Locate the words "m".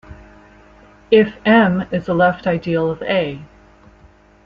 1.45-1.85